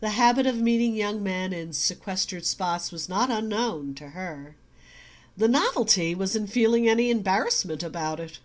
The 0.00 0.08
habit 0.08 0.44
of 0.44 0.56
meeting 0.56 0.96
young 0.96 1.22
men 1.22 1.52
in 1.52 1.72
sequestered 1.72 2.44
spots 2.44 2.90
was 2.90 3.08
not 3.08 3.30
unknown 3.30 3.94
to 3.94 4.08
her: 4.08 4.56
the 5.36 5.46
novelty 5.46 6.16
was 6.16 6.34
in 6.34 6.48
feeling 6.48 6.88
any 6.88 7.10
embarrassment 7.12 7.84
about 7.84 8.18
it. 8.18 8.40